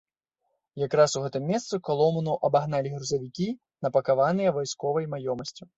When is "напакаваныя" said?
3.89-4.49